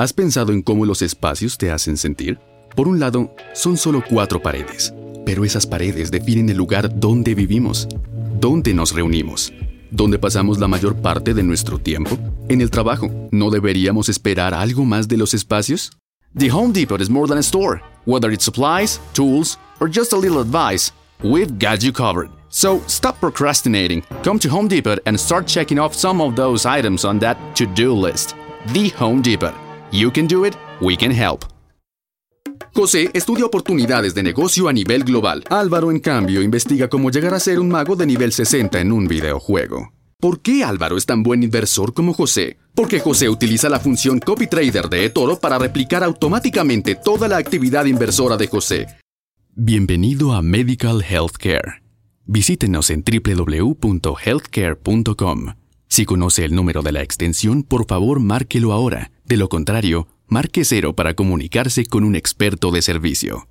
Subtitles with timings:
[0.00, 2.38] ¿Has pensado en cómo los espacios te hacen sentir?
[2.74, 4.94] Por un lado, son solo cuatro paredes,
[5.26, 7.86] pero esas paredes definen el lugar donde vivimos,
[8.40, 9.52] donde nos reunimos,
[9.90, 12.16] donde pasamos la mayor parte de nuestro tiempo,
[12.48, 13.10] en el trabajo.
[13.30, 15.90] ¿No deberíamos esperar algo más de los espacios?
[16.34, 17.82] The Home Depot is more than a store.
[18.06, 20.92] Whether it's supplies, tools, or just a little advice,
[21.22, 22.30] we've got you covered.
[22.48, 24.02] So stop procrastinating.
[24.22, 27.66] Come to Home Depot and start checking off some of those items on that to
[27.66, 28.34] do list.
[28.72, 29.52] The Home Depot.
[29.92, 31.44] You can do it, we can help.
[32.72, 35.42] José estudia oportunidades de negocio a nivel global.
[35.50, 39.08] Álvaro, en cambio, investiga cómo llegar a ser un mago de nivel 60 en un
[39.08, 39.92] videojuego.
[40.20, 42.56] ¿Por qué Álvaro es tan buen inversor como José?
[42.74, 47.86] Porque José utiliza la función Copy Trader de eToro para replicar automáticamente toda la actividad
[47.86, 48.86] inversora de José.
[49.56, 51.82] Bienvenido a Medical Healthcare.
[52.26, 55.46] Visítenos en www.healthcare.com.
[55.88, 59.10] Si conoce el número de la extensión, por favor márquelo ahora.
[59.30, 63.46] De lo contrario, marque cero para comunicarse con un experto de servicio.